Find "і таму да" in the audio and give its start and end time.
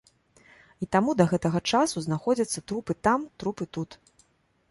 0.83-1.25